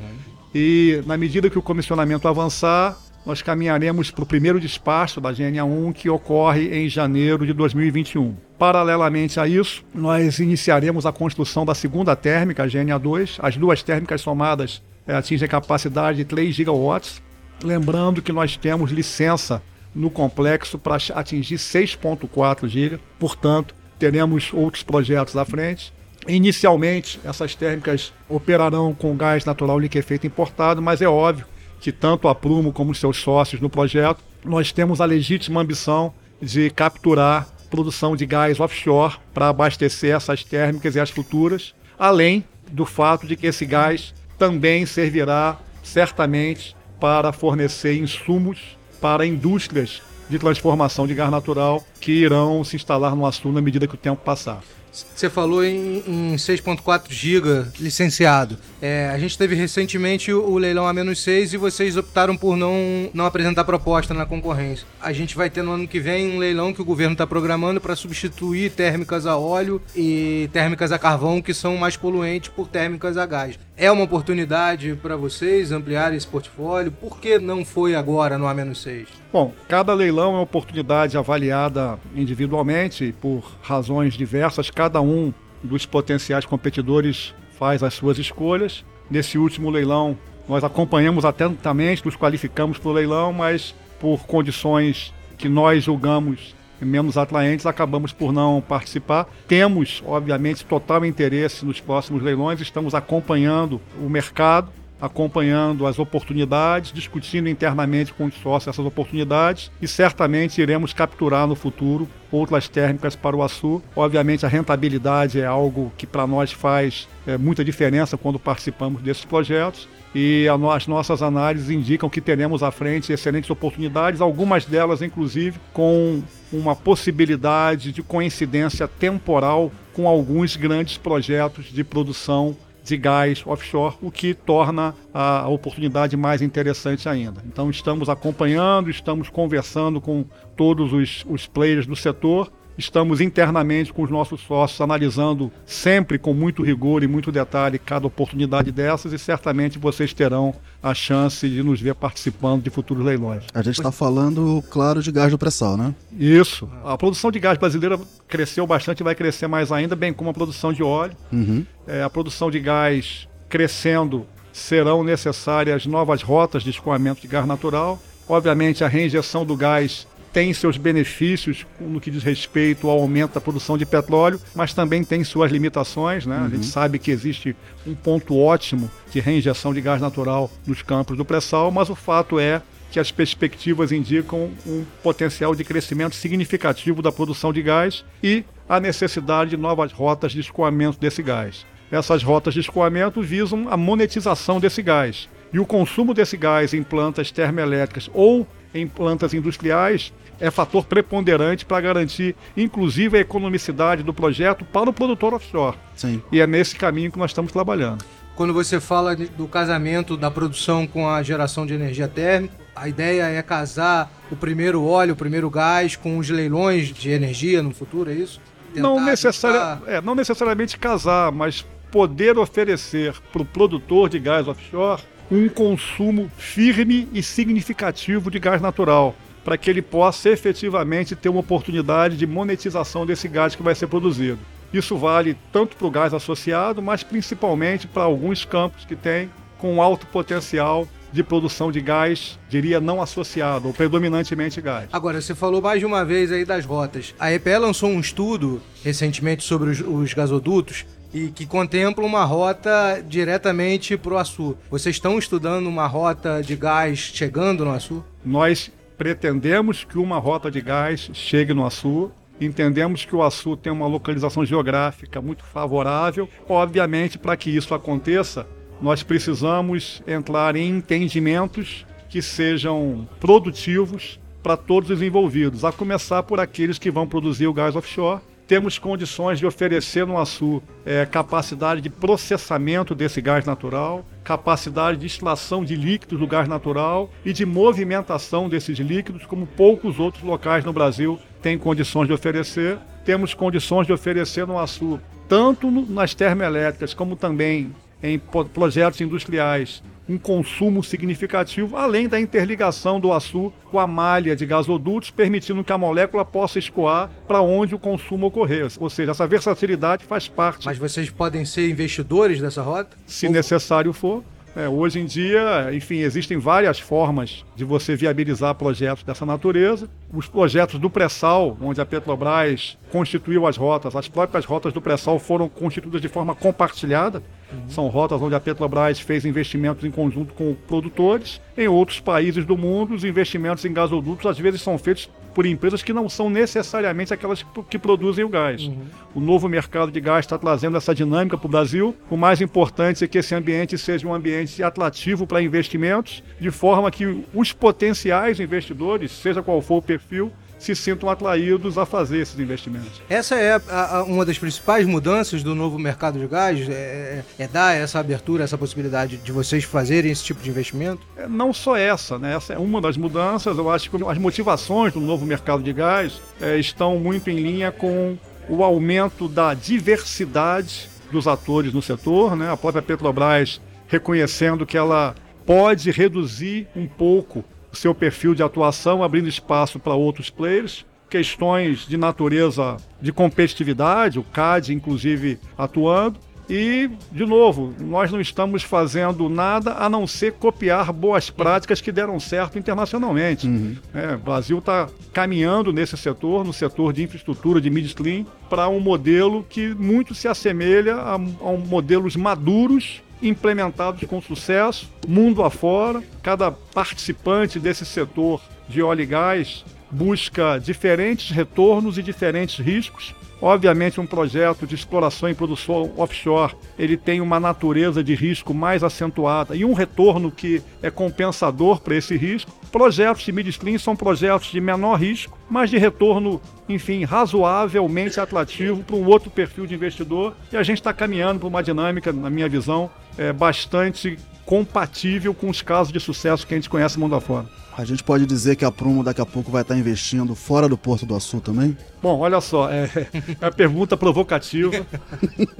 E 0.53 1.01
na 1.08 1.17
medida 1.17 1.50
que 1.50 1.58
o 1.58 1.62
comissionamento 1.62 2.27
avançar, 2.27 2.98
nós 3.25 3.41
caminharemos 3.41 4.12
para 4.12 4.24
o 4.24 4.27
primeiro 4.27 4.60
despacho 4.60 5.22
da 5.22 5.32
GNA1, 5.32 5.93
que 5.93 6.10
ocorre 6.10 6.67
em 6.77 6.89
janeiro 6.89 7.46
de 7.46 7.53
2021. 7.53 8.36
Paralelamente 8.60 9.39
a 9.39 9.48
isso, 9.48 9.84
nós 9.93 10.39
iniciaremos 10.39 11.05
a 11.05 11.12
construção 11.12 11.65
da 11.65 11.74
segunda 11.74 12.15
térmica, 12.15 12.63
a 12.63 12.67
GNA2. 12.67 13.39
As 13.39 13.55
duas 13.55 13.82
térmicas 13.82 14.22
somadas 14.22 14.82
é, 15.08 15.15
atingem 15.15 15.46
a 15.46 15.50
capacidade 15.50 16.17
de 16.17 16.25
3 16.25 16.53
gigawatts. 16.53 17.22
Lembrando 17.63 18.22
que 18.22 18.34
nós 18.34 18.58
temos 18.58 18.91
licença 18.91 19.63
no 19.96 20.10
complexo 20.10 20.77
para 20.77 20.98
atingir 21.15 21.55
6,4 21.55 22.67
GB, 22.67 23.00
portanto, 23.17 23.74
teremos 23.98 24.51
outros 24.53 24.84
projetos 24.84 25.38
à 25.38 25.46
frente. 25.46 25.93
Inicialmente, 26.27 27.20
essas 27.24 27.55
térmicas 27.55 28.12
operarão 28.27 28.93
com 28.93 29.15
gás 29.15 29.46
natural 29.46 29.79
liquefeito 29.79 30.27
importado, 30.27 30.82
mas 30.82 31.01
é 31.01 31.08
óbvio 31.08 31.46
que 31.79 31.91
tanto 31.91 32.27
a 32.27 32.36
Prumo 32.36 32.74
como 32.74 32.93
seus 32.93 33.17
sócios 33.17 33.62
no 33.62 33.70
projeto, 33.70 34.22
nós 34.43 34.72
temos 34.72 35.00
a 35.00 35.05
legítima 35.05 35.62
ambição 35.62 36.13
de 36.41 36.70
capturar 36.70 37.48
produção 37.70 38.15
de 38.15 38.25
gás 38.25 38.60
offshore 38.60 39.15
para 39.34 39.50
abastecer 39.50 40.15
essas 40.15 40.43
térmicas 40.43 40.96
e 40.96 41.00
as 41.00 41.10
futuras, 41.10 41.74
além 41.98 42.43
do 42.72 42.86
fato 42.86 43.25
de 43.25 43.36
que 43.36 43.48
esse 43.48 43.65
gás 43.65 44.13
também 44.38 44.86
servirá 44.86 45.58
certamente 45.82 46.75
para 47.03 47.33
fornecer 47.33 47.98
insumos 47.98 48.77
para 49.01 49.25
indústrias 49.25 50.01
de 50.29 50.39
transformação 50.39 51.05
de 51.05 51.13
gás 51.13 51.29
natural 51.29 51.86
que 52.00 52.13
irão 52.13 52.63
se 52.63 52.77
instalar 52.77 53.13
no 53.13 53.25
Açu 53.25 53.51
na 53.51 53.62
medida 53.62 53.86
que 53.86 53.95
o 53.95 53.98
tempo 53.98 54.24
passar. 54.24 54.63
Você 54.89 55.29
falou 55.29 55.65
em, 55.65 55.98
em 56.07 56.36
6.4 56.38 57.12
GB 57.12 57.72
licenciado. 57.77 58.57
É, 58.86 59.10
a 59.13 59.18
gente 59.18 59.38
teve 59.38 59.56
recentemente 59.56 60.34
o, 60.34 60.58
leilão 60.58 60.86
A-6 60.86 61.54
e 61.54 61.58
vocês 61.58 61.96
optaram 61.96 62.36
por 62.36 62.58
não, 62.58 63.10
não 63.13 63.25
apresentar 63.25 63.63
proposta 63.63 64.13
na 64.13 64.25
concorrência. 64.25 64.86
A 65.00 65.13
gente 65.13 65.38
vai 65.38 65.50
ter 65.50 65.63
no 65.63 65.72
ano 65.72 65.88
que 65.88 66.02
vem 66.02 66.36
um 66.36 66.38
leilão 66.38 66.74
que 66.74 66.82
o 66.82 66.86
governo 66.86 67.13
está 67.13 67.25
programando 67.25 67.80
para 67.80 67.96
substituir 67.96 68.72
térmicas 68.72 69.25
a 69.25 69.38
óleo 69.38 69.82
e 69.96 70.50
térmicas 70.52 70.92
a 70.92 71.00
carvão, 71.00 71.42
que 71.42 71.54
são 71.54 71.78
mais 71.78 71.96
poluentes, 71.96 72.50
por 72.50 72.68
térmicas 72.68 73.16
a 73.16 73.25
gás. 73.25 73.58
É 73.78 73.90
uma 73.90 74.04
oportunidade 74.04 75.00
para 75.02 75.16
vocês 75.16 75.72
ampliar 75.72 76.13
esse 76.13 76.28
portfólio? 76.28 76.92
Por 76.92 77.22
que 77.22 77.40
não 77.40 77.63
foi 77.63 77.96
agora 77.96 78.38
no 78.38 78.46
A-6? 78.46 79.08
Bom, 79.32 79.54
cada 79.70 79.94
leilão 79.94 80.34
é 80.34 80.36
uma 80.36 80.42
oportunidade 80.42 81.18
avaliada 81.18 81.98
individualmente 82.13 83.16
por 83.22 83.50
razões 83.62 84.16
diversas. 84.16 84.70
Cada 84.70 85.00
um 85.00 85.34
dos 85.63 85.86
potenciais 85.86 86.46
competidores 86.46 87.34
faz 87.63 87.82
as 87.82 87.93
suas 87.93 88.17
escolhas. 88.17 88.84
Nesse 89.10 89.38
último 89.38 89.70
leilão, 89.70 90.17
Nós 90.48 90.63
acompanhamos 90.63 91.24
atentamente, 91.24 92.03
nos 92.03 92.17
qualificamos 92.17 92.77
para 92.77 92.89
o 92.89 92.93
leilão, 92.93 93.32
mas 93.32 93.74
por 94.00 94.25
condições 94.25 95.13
que 95.38 95.48
nós 95.48 95.86
julgamos 95.86 96.53
menos 96.82 97.17
atraentes, 97.17 97.65
acabamos 97.65 98.12
por 98.12 98.34
não 98.34 98.60
participar. 98.60 99.25
Temos, 99.48 100.03
obviamente, 100.05 100.65
total 100.65 101.05
interesse 101.05 101.65
nos 101.65 101.79
próximos 101.79 102.22
leilões, 102.22 102.60
estamos 102.60 102.93
acompanhando 102.93 103.79
o 104.01 104.10
mercado 104.10 104.70
acompanhando 105.03 105.86
as 105.86 106.00
oportunidades, 106.00 106.93
discutindo 106.93 107.50
internamente 107.50 108.13
com 108.13 108.24
os 108.24 108.36
sócios 108.36 108.74
essas 108.74 108.86
oportunidades 108.86 109.69
e 109.81 109.88
certamente 109.88 110.62
iremos 110.62 110.93
capturar 110.93 111.45
no 111.45 111.55
futuro 111.55 112.07
outras 112.31 112.69
térmicas 112.69 113.13
para 113.13 113.36
o 113.36 113.43
Açu. 113.43 113.83
Obviamente, 113.93 114.45
a 114.45 114.50
rentabilidade 114.50 115.41
é 115.41 115.45
algo 115.45 115.91
que 115.98 116.07
para 116.07 116.25
nós 116.25 116.53
faz 116.53 117.05
é, 117.27 117.38
muita 117.38 117.65
diferença 117.65 118.17
quando 118.17 118.39
participamos 118.39 119.01
desses 119.01 119.25
projetos 119.25 119.89
e 120.15 120.48
as 120.74 120.88
nossas 120.88 121.22
análises 121.22 121.69
indicam 121.69 122.10
que 122.10 122.22
teremos 122.22 122.63
à 122.63 122.72
frente 122.72 123.12
excelentes 123.12 123.50
oportunidades, 123.50 124.22
algumas 124.22 124.63
delas, 124.63 125.01
inclusive, 125.01 125.60
com 125.74 126.24
uma 126.50 126.77
possibilidade 126.77 127.91
de 127.91 128.01
coincidência 128.01 128.88
temporal 128.88 129.69
com 129.91 130.07
alguns 130.07 130.55
grandes 130.55 130.98
projetos 130.98 131.65
de 131.65 131.83
produção 131.83 132.55
de 132.84 132.98
gás 132.98 133.44
offshore, 133.46 133.96
o 134.02 134.12
que 134.12 134.34
torna 134.34 134.94
a 135.13 135.48
oportunidade 135.48 136.18
mais 136.18 136.42
interessante 136.42 137.08
ainda. 137.08 137.42
Então, 137.48 137.70
estamos 137.70 138.10
acompanhando, 138.10 138.90
estamos 138.90 139.30
conversando 139.30 140.02
com 140.02 140.25
todos 140.56 140.92
os, 140.92 141.25
os 141.28 141.48
players 141.48 141.88
do 141.88 141.96
setor 141.96 142.52
Estamos 142.77 143.22
internamente 143.22 143.94
com 143.94 144.03
os 144.03 144.10
nossos 144.10 144.42
sócios 144.42 144.82
analisando 144.82 145.51
sempre 145.65 146.18
com 146.18 146.34
muito 146.34 146.63
rigor 146.63 147.03
e 147.03 147.08
muito 147.08 147.32
detalhe 147.32 147.77
cada 147.77 148.08
oportunidade 148.08 148.72
dessas 148.72 149.13
e 149.13 149.20
certamente 149.20 149.77
vocês 149.77 150.13
terão 150.13 150.56
a 150.82 150.94
chance 150.94 151.48
de 151.48 151.62
nos 151.62 151.80
ver 151.80 151.96
participando 151.96 152.63
de 152.63 152.70
futuros 152.70 153.06
leilões. 153.06 153.44
A 153.53 153.62
gente 153.62 153.77
está 153.77 153.92
falando, 153.92 154.63
claro, 154.70 155.01
de 155.01 155.12
gás 155.12 155.32
do 155.32 155.38
pré-sal, 155.38 155.77
né? 155.77 155.94
Isso. 156.18 156.70
A 156.84 156.98
produção 156.98 157.32
de 157.32 157.39
gás 157.39 157.58
brasileira 157.58 158.00
cresceu 158.27 158.65
bastante 158.65 159.01
e 159.01 159.03
vai 159.03 159.15
crescer 159.15 159.48
mais 159.48 159.72
ainda, 159.72 159.96
bem 159.96 160.12
como 160.12 160.30
a 160.30 160.34
produção 160.34 160.74
de 160.74 160.84
óleo. 160.84 161.15
Uhum. 161.32 161.65
É, 161.88 162.03
a 162.03 162.10
produção 162.10 162.50
de 162.50 162.60
gás 162.60 163.27
crescendo 163.48 164.25
serão 164.51 165.03
necessárias 165.03 165.86
novas 165.86 166.22
rotas 166.22 166.63
de 166.63 166.70
escoamento 166.70 167.22
de 167.22 167.27
gás 167.27 167.46
natural. 167.46 168.00
Obviamente, 168.27 168.84
a 168.84 168.88
reinjeção 168.88 169.46
do 169.46 169.56
gás 169.56 170.08
tem 170.34 170.52
seus 170.52 170.78
benefícios 170.78 171.66
no 171.80 172.02
que 172.02 172.10
diz 172.10 172.24
respeito 172.24 172.90
ao 172.90 173.00
aumento 173.00 173.36
da 173.36 173.42
produção 173.42 173.78
de 173.78 173.86
petróleo, 173.86 174.42
mas 174.56 174.74
também 174.74 175.04
tem 175.04 175.24
suas 175.24 175.52
limitações. 175.52 176.25
Né? 176.25 176.36
Uhum. 176.36 176.46
A 176.46 176.50
gente 176.50 176.58
uhum. 176.58 176.63
sabe 176.63 176.98
que 176.98 177.12
existe 177.12 177.56
um 177.86 177.94
ponto 177.94 178.38
ótimo 178.38 178.90
de 179.12 179.20
reinjeção 179.20 179.74
de 179.74 179.80
gás 179.80 180.02
natural 180.02 180.52
nos 180.66 180.82
campos 180.82 181.16
do 181.16 181.24
pré-sal, 181.24 181.72
mas 181.72 181.90
o 181.90 181.96
fato 181.96 182.40
é 182.40 182.63
que 182.92 183.00
as 183.00 183.12
perspectivas 183.12 183.92
indicam 183.92 184.52
um 184.66 184.84
potencial 185.04 185.56
de 185.56 185.63
crescimento 185.63 186.16
significativo 186.16 187.02
da 187.02 187.12
produção 187.12 187.54
de 187.54 187.62
gás 187.62 188.04
e 188.22 188.44
a 188.68 188.80
necessidade 188.80 189.52
de 189.52 189.58
novas 189.58 189.92
rotas 189.92 190.32
de 190.32 190.40
escoamento 190.40 191.00
desse 191.00 191.22
gás. 191.22 191.66
Essas 191.92 192.24
rotas 192.24 192.56
de 192.56 192.60
escoamento 192.60 193.22
visam 193.22 193.68
a 193.70 193.78
monetização 193.78 194.60
desse 194.60 194.82
gás. 194.82 195.30
E 195.52 195.60
o 195.60 195.66
consumo 195.66 196.13
desse 196.13 196.36
gás 196.36 196.74
em 196.74 196.82
plantas 196.82 197.30
termoelétricas 197.30 198.10
ou 198.13 198.48
em 198.74 198.88
plantas 198.88 199.34
industriais 199.34 200.12
é 200.40 200.52
fator 200.52 200.86
preponderante 200.86 201.66
para 201.66 201.82
garantir, 201.82 202.36
inclusive, 202.56 203.18
a 203.18 203.22
economicidade 203.22 204.04
do 204.04 204.13
projeto 204.13 204.66
para 204.66 204.90
o 204.90 204.94
produtor 204.94 205.34
offshore. 205.34 205.78
Sim. 205.96 206.22
E 206.32 206.40
é 206.40 206.48
nesse 206.48 206.75
caminho 206.75 207.12
que 207.12 207.20
nós 207.20 207.32
estamos 207.32 207.52
trabalhando. 207.52 208.04
Quando 208.36 208.54
você 208.54 208.80
fala 208.80 209.16
do 209.16 209.48
casamento 209.48 210.18
da 210.18 210.32
produção 210.32 210.88
com 210.88 211.08
a 211.08 211.22
geração 211.22 211.66
de 211.66 211.74
energia 211.74 212.08
térmica, 212.08 212.56
a 212.75 212.90
ideia 212.90 213.24
é 213.24 213.42
casar 213.44 214.12
o 214.32 214.36
primeiro 214.36 214.84
óleo, 214.84 215.13
o 215.13 215.16
primeiro 215.16 215.50
gás 215.50 215.96
com 215.96 216.18
os 216.18 216.30
leilões 216.30 216.88
de 216.88 217.12
energia 217.12 217.62
no 217.62 217.72
futuro, 217.72 218.10
é 218.10 218.16
isso? 218.16 218.42
não, 218.75 219.04
necessari 219.04 219.82
é, 219.86 220.02
não 220.02 220.16
necessariamente 220.16 220.78
casar, 220.80 221.32
mas 221.32 221.66
poder 221.92 222.38
oferecer 222.40 223.13
para 223.32 223.44
o 223.44 223.46
produtor 223.46 224.10
de 224.10 224.20
gás 224.20 224.48
offshore 224.48 225.04
um 225.32 225.48
consumo 225.48 226.30
firme 226.38 227.08
e 227.13 227.22
significativo 227.22 228.32
de 228.32 228.40
gás 228.40 228.62
natural 228.62 229.16
para 229.43 229.57
que 229.57 229.69
ele 229.69 229.81
possa 229.81 230.29
efetivamente 230.29 231.15
ter 231.15 231.29
uma 231.29 231.39
oportunidade 231.39 232.17
de 232.17 232.25
monetização 232.25 233.05
desse 233.05 233.27
gás 233.27 233.55
que 233.55 233.63
vai 233.63 233.75
ser 233.75 233.88
produzido. 233.88 234.39
Isso 234.73 234.97
vale 234.97 235.38
tanto 235.51 235.75
para 235.75 235.88
o 235.88 235.91
gás 235.91 236.13
associado, 236.13 236.81
mas 236.81 237.03
principalmente 237.03 237.88
para 237.88 238.03
alguns 238.03 238.43
campos 238.43 238.85
que 238.85 238.95
têm 238.95 239.29
com 239.59 239.81
alto 239.81 240.07
potencial 240.07 240.88
de 241.12 241.23
produção 241.23 241.71
de 241.71 241.79
gás, 241.79 242.39
diria 242.50 242.81
não 242.81 243.00
associado, 243.00 243.67
ou 243.67 243.73
predominantemente 243.73 244.59
gás. 244.59 244.89
Agora, 244.91 245.21
você 245.21 245.35
falou 245.35 245.62
mais 245.62 245.79
de 245.79 245.85
uma 245.85 246.03
vez 246.03 246.31
aí 246.31 246.43
das 246.43 246.65
rotas. 246.65 247.13
A 247.19 247.31
EPE 247.31 247.57
lançou 247.59 247.89
um 247.89 248.00
estudo 248.00 248.59
recentemente 248.83 249.43
sobre 249.43 249.69
os, 249.69 249.79
os 249.79 250.13
gasodutos 250.13 250.85
e 251.13 251.27
que 251.27 251.45
contempla 251.45 252.03
uma 252.03 252.25
rota 252.25 253.03
diretamente 253.07 253.95
para 253.95 254.13
o 254.15 254.17
Açu. 254.17 254.57
Vocês 254.71 254.95
estão 254.95 255.19
estudando 255.19 255.67
uma 255.67 255.85
rota 255.85 256.41
de 256.41 256.55
gás 256.55 256.97
chegando 256.97 257.63
no 257.63 257.71
Açu? 257.71 258.03
Nós 258.25 258.71
pretendemos 258.97 259.83
que 259.83 259.97
uma 259.97 260.17
rota 260.19 260.50
de 260.50 260.62
gás 260.62 261.09
chegue 261.13 261.53
no 261.53 261.65
Açu. 261.65 262.12
Entendemos 262.39 263.05
que 263.05 263.15
o 263.15 263.23
Açu 263.23 263.55
tem 263.55 263.71
uma 263.71 263.88
localização 263.88 264.45
geográfica 264.45 265.21
muito 265.21 265.43
favorável. 265.43 266.27
Obviamente, 266.47 267.17
para 267.17 267.38
que 267.38 267.50
isso 267.50 267.73
aconteça, 267.73 268.47
nós 268.81 269.03
precisamos 269.03 270.01
entrar 270.07 270.55
em 270.55 270.69
entendimentos 270.77 271.85
que 272.09 272.21
sejam 272.21 273.07
produtivos 273.19 274.19
para 274.41 274.57
todos 274.57 274.89
os 274.89 275.01
envolvidos, 275.01 275.63
a 275.63 275.71
começar 275.71 276.21
por 276.23 276.39
aqueles 276.39 276.77
que 276.77 276.91
vão 276.91 277.07
produzir 277.07 277.47
o 277.47 277.53
gás 277.53 277.75
offshore 277.75 278.21
temos 278.47 278.77
condições 278.77 279.39
de 279.39 279.45
oferecer 279.45 280.05
no 280.05 280.19
Açu 280.19 280.62
é, 280.85 281.05
capacidade 281.05 281.81
de 281.81 281.89
processamento 281.89 282.93
desse 282.93 283.21
gás 283.21 283.45
natural, 283.45 284.05
capacidade 284.24 284.98
de 284.98 285.06
extração 285.06 285.63
de 285.63 285.75
líquidos 285.75 286.20
do 286.20 286.27
gás 286.27 286.48
natural 286.48 287.10
e 287.25 287.34
de 287.34 287.46
movimentação 287.46 288.48
desses 288.48 288.80
líquidos, 288.80 289.25
como 289.25 289.46
poucos 289.46 290.00
outros 290.00 290.24
locais 290.24 290.63
no 290.63 290.74
Brasil 290.74 291.20
têm 291.42 291.58
condições 291.58 292.08
de 292.08 292.13
oferecer. 292.13 292.77
Temos 293.06 293.34
condições 293.34 293.86
de 293.86 293.94
oferecer 293.94 294.48
no 294.48 294.58
Açu, 294.58 295.00
tanto 295.27 295.70
nas 295.70 296.13
termoelétricas 296.13 296.94
como 296.94 297.15
também 297.15 297.74
em 298.01 298.20
projetos 298.53 299.00
industriais 299.01 299.84
um 300.07 300.17
consumo 300.17 300.83
significativo, 300.83 301.77
além 301.77 302.07
da 302.07 302.19
interligação 302.19 303.00
do 303.00 303.13
açúcar 303.13 303.55
com 303.72 303.79
a 303.79 303.88
malha 303.88 304.36
de 304.36 304.45
gasodutos, 304.45 305.10
permitindo 305.10 305.63
que 305.63 305.74
a 305.74 305.77
molécula 305.77 306.24
possa 306.24 306.60
escoar 306.60 307.10
para 307.27 307.41
onde 307.41 307.74
o 307.74 307.79
consumo 307.79 308.27
ocorrer. 308.27 308.67
Ou 308.79 308.89
seja, 308.89 309.12
essa 309.12 309.25
versatilidade 309.25 310.05
faz 310.05 310.27
parte. 310.27 310.65
Mas 310.65 310.77
vocês 310.77 311.10
podem 311.10 311.45
ser 311.45 311.69
investidores 311.69 312.39
dessa 312.39 312.62
rota? 312.62 312.98
Se 313.05 313.27
Ou... 313.27 313.31
necessário 313.33 313.93
for. 313.93 314.24
É, 314.55 314.69
hoje 314.69 315.00
em 315.00 315.05
dia, 315.05 315.69
enfim, 315.74 315.98
existem 315.98 316.38
várias 316.38 316.79
formas 316.79 317.43
de 317.55 317.63
você 317.63 317.95
viabilizar 317.95 318.53
projetos 318.53 319.03
dessa 319.03 319.25
natureza. 319.25 319.89
Os 320.13 320.27
projetos 320.27 320.79
do 320.79 320.91
pré-sal, 320.91 321.57
onde 321.60 321.81
a 321.81 321.86
Petrobras 321.86 322.77
constituiu 322.91 323.48
as 323.48 323.57
rotas, 323.57 323.95
as 323.95 324.07
próprias 324.07 324.45
rotas 324.45 324.72
do 324.72 324.79
pré-sal 324.79 325.17
foram 325.17 325.50
constituídas 325.50 326.01
de 326.01 326.07
forma 326.07 326.36
compartilhada. 326.36 327.24
Uhum. 327.53 327.69
São 327.69 327.88
rotas 327.88 328.22
onde 328.22 328.36
a 328.36 328.39
Petrobras 328.39 329.00
fez 329.00 329.25
investimentos 329.25 329.83
em 329.83 329.91
conjunto 329.91 330.33
com 330.33 330.55
produtores. 330.67 331.39
Em 331.57 331.67
outros 331.67 332.00
países 332.00 332.45
do 332.45 332.57
mundo, 332.57 332.93
os 332.93 333.03
investimentos 333.03 333.63
em 333.65 333.74
gasodutos 333.74 334.25
às 334.25 334.38
vezes 334.38 334.62
são 334.62 334.77
feitos 334.77 335.10
por 335.33 335.45
empresas 335.45 335.81
que 335.81 335.91
não 335.91 336.07
são 336.07 336.29
necessariamente 336.29 337.13
aquelas 337.13 337.43
que 337.69 337.79
produzem 337.79 338.24
o 338.24 338.29
gás. 338.29 338.63
Uhum. 338.63 338.86
O 339.15 339.19
novo 339.19 339.50
mercado 339.50 339.91
de 339.91 340.00
gás 340.00 340.25
está 340.25 340.38
trazendo 340.38 340.77
essa 340.77 340.93
dinâmica 340.93 341.38
para 341.38 341.48
o 341.48 341.50
Brasil. 341.50 341.95
O 342.10 342.15
mais 342.15 342.39
importante 342.39 343.03
é 343.03 343.07
que 343.07 343.17
esse 343.17 343.33
ambiente 343.33 343.77
seja 343.77 344.07
um 344.07 344.13
ambiente 344.13 344.62
atrativo 344.62 345.25
para 345.25 345.41
investimentos, 345.41 346.24
de 346.39 346.51
forma 346.51 346.91
que 346.91 347.24
os 347.33 347.51
potenciais 347.51 348.39
investidores, 348.39 349.12
seja 349.12 349.41
qual 349.41 349.62
for 349.62 349.77
o 349.77 349.81
perfil, 349.81 350.31
se 350.63 350.75
sintam 350.75 351.10
atraídos 351.10 351.77
a 351.77 351.86
fazer 351.86 352.20
esses 352.20 352.39
investimentos. 352.39 353.01
Essa 353.10 353.36
é 353.36 353.62
a, 353.70 353.98
a, 353.98 354.03
uma 354.03 354.25
das 354.25 354.38
principais 354.38 354.86
mudanças 354.86 355.43
do 355.43 355.53
novo 355.53 355.77
mercado 355.77 356.17
de 356.17 356.25
gás? 356.25 356.67
É, 356.70 356.72
é, 356.72 357.24
é, 357.43 357.48
dar 357.48 357.75
essa 357.75 358.00
abertura, 358.00 358.43
essa 358.43 358.58
possibilidade 358.58 359.17
de 359.17 359.32
vocês 359.32 359.63
fazerem 359.65 360.12
esse 360.12 360.24
tipo 360.24 360.41
de 360.41 360.50
investimento? 360.50 361.01
É, 361.17 361.27
não 361.27 361.53
só 361.53 361.75
essa, 361.75 362.17
né? 362.17 362.36
Essa 362.36 362.53
é 362.53 362.58
uma 362.58 362.79
das 362.79 362.96
mudanças. 362.96 363.58
Eu 363.58 363.70
acho 363.70 363.89
que 363.89 363.98
as 364.08 364.17
motivações 364.17 364.93
do 364.93 365.01
novo 365.01 365.25
mercado 365.25 365.62
de 365.62 365.74
gás 365.74 366.22
é, 366.39 366.58
estão 366.58 366.98
muito 366.98 367.29
em 367.29 367.36
linha 367.36 367.72
com 367.72 368.17
o 368.48 368.63
aumento 368.63 369.27
da 369.27 369.53
diversidade 369.53 370.89
dos 371.12 371.27
atores 371.27 371.74
no 371.74 371.82
setor, 371.82 372.36
né? 372.36 372.50
A 372.50 372.58
própria 372.58 372.82
Petrobras 372.82 373.62
reconhecendo 373.88 374.65
que 374.65 374.77
ela 374.77 375.13
pode 375.46 375.91
reduzir 375.91 376.67
um 376.75 376.88
pouco 376.88 377.43
o 377.74 377.75
seu 377.75 377.94
perfil 377.96 378.36
de 378.36 378.44
atuação, 378.44 379.03
abrindo 379.03 379.27
espaço 379.27 379.80
para 379.80 379.96
outros 379.96 380.30
players. 380.30 380.86
Questões 381.10 381.88
de 381.88 381.98
natureza 381.98 382.77
de 383.01 383.12
competitividade, 383.12 384.20
o 384.20 384.24
CAD, 384.24 384.74
inclusive, 384.74 385.39
atuando. 385.58 386.20
E, 386.50 386.89
de 387.12 387.25
novo, 387.25 387.74
nós 387.80 388.12
não 388.12 388.20
estamos 388.20 388.63
fazendo 388.63 389.30
nada 389.30 389.74
a 389.74 389.89
não 389.89 390.06
ser 390.06 390.34
copiar 390.34 390.92
boas 390.92 391.30
práticas 391.30 391.82
que 391.82 391.92
deram 391.92 392.20
certo 392.20 392.60
internacionalmente. 392.60 393.48
Uhum. 393.48 393.75
É, 393.94 394.15
o 394.15 394.20
Brasil 394.20 394.60
está 394.60 394.89
caminhando 395.13 395.72
nesse 395.72 395.96
setor, 395.98 396.44
no 396.44 396.53
setor 396.53 396.94
de 396.94 397.03
infraestrutura 397.03 397.62
de 397.62 397.70
midstream, 397.70 398.25
para 398.50 398.68
um 398.68 398.80
modelo 398.80 399.44
que 399.48 399.74
muito 399.74 400.13
se 400.13 400.27
assemelha 400.27 400.96
a, 400.96 401.13
a 401.13 401.18
um 401.18 401.58
modelos 401.58 402.15
maduros 402.15 403.01
implementados 403.24 404.03
com 404.08 404.22
sucesso, 404.22 404.89
mundo 405.08 405.44
afora. 405.44 406.03
Cada 406.22 406.51
participante 406.51 407.60
desse 407.60 407.86
setor 407.86 408.42
de 408.68 408.82
óleo 408.82 409.01
e 409.01 409.06
gás 409.06 409.65
busca 409.93 410.57
diferentes 410.57 411.29
retornos 411.29 411.97
e 411.97 412.03
diferentes 412.03 412.57
riscos 412.59 413.13
Obviamente, 413.45 414.00
um 414.00 414.05
projeto 414.05 414.65
de 414.65 414.73
exploração 414.73 415.27
e 415.29 415.33
produção 415.33 415.91
offshore, 415.97 416.55
ele 416.79 416.95
tem 416.95 417.19
uma 417.19 417.41
natureza 417.41 418.01
de 418.01 418.15
risco 418.15 418.53
mais 418.53 418.85
acentuada 418.85 419.53
e 419.53 419.65
um 419.65 419.73
retorno 419.73 420.31
que 420.31 420.62
é 420.81 420.89
compensador 420.89 421.81
para 421.81 421.93
esse 421.93 422.15
risco. 422.15 422.50
Projetos 422.71 423.25
de 423.25 423.33
midstream 423.33 423.77
são 423.77 423.97
projetos 423.97 424.50
de 424.50 424.62
menor 424.62 424.95
risco, 424.95 425.38
mas 425.50 425.69
de 425.69 425.77
retorno, 425.77 426.41
enfim, 426.69 427.03
razoavelmente 427.03 428.17
atrativo 428.17 428.81
para 428.81 428.95
um 428.95 429.05
outro 429.05 429.29
perfil 429.29 429.67
de 429.67 429.75
investidor. 429.75 430.33
E 430.50 430.55
a 430.55 430.63
gente 430.63 430.77
está 430.77 430.93
caminhando 430.93 431.41
para 431.41 431.50
uma 431.50 431.62
dinâmica, 431.62 432.13
na 432.13 432.29
minha 432.29 432.47
visão, 432.47 432.89
é, 433.17 433.33
bastante 433.33 434.17
compatível 434.45 435.33
com 435.33 435.50
os 435.50 435.62
casos 435.62 435.91
de 435.91 436.00
sucesso 436.00 436.45
que 436.45 436.53
a 436.53 436.57
gente 436.57 436.69
conhece 436.69 437.00
mundo 437.00 437.15
afora. 437.15 437.47
A 437.75 437.83
gente 437.83 438.03
pode 438.03 438.25
dizer 438.27 438.55
que 438.55 438.63
a 438.63 438.71
Prumo 438.71 439.03
daqui 439.03 439.19
a 439.19 439.25
pouco 439.25 439.51
vai 439.51 439.63
estar 439.63 439.75
investindo 439.75 440.35
fora 440.35 440.69
do 440.69 440.77
Porto 440.77 441.07
do 441.07 441.15
Açu 441.15 441.41
também? 441.41 441.75
Bom, 442.01 442.19
olha 442.19 442.39
só, 442.39 442.69
é, 442.69 442.83
é 443.41 443.45
uma 443.45 443.51
pergunta 443.51 443.97
provocativa, 443.97 444.85